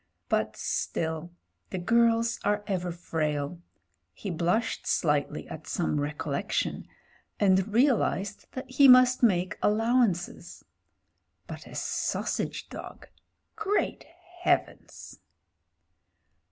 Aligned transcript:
But— 0.29 0.57
still, 0.57 1.29
the 1.69 1.77
girls 1.77 2.39
are 2.43 2.63
ever 2.65 2.91
frail. 2.91 3.61
He 4.13 4.31
blushed 4.31 4.87
slightly 4.87 5.47
at 5.47 5.67
some 5.67 5.97
recollecticn, 5.99 6.87
and 7.39 7.71
realised 7.71 8.47
that 8.53 8.67
he 8.67 8.87
must 8.87 9.21
make 9.21 9.59
allowances. 9.61 10.65
But 11.45 11.67
a 11.67 11.75
sausage 11.75 12.67
dog! 12.67 13.09
Great 13.55 14.05
Heavens! 14.39 15.19